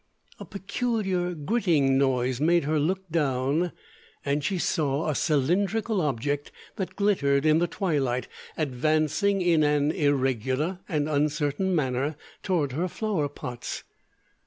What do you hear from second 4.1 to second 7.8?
and she saw a cylindrical object that glittered in the